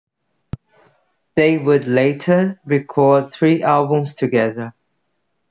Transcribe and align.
They 1.35 1.59
would 1.59 1.85
later 1.85 2.59
record 2.65 3.31
three 3.31 3.61
albums 3.61 4.15
together. 4.15 4.73